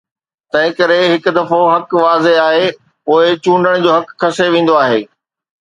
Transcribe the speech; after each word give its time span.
تنهن 0.53 0.71
ڪري، 0.77 0.95
هڪ 1.11 1.23
دفعو 1.37 1.59
حق 1.73 1.93
واضح 2.05 2.39
آهي، 2.45 2.65
پوء 3.11 3.37
چونڊڻ 3.45 3.87
جو 3.87 3.95
حق 3.99 4.15
کسي 4.25 4.51
ويندو 4.57 4.83
آهي. 4.85 5.01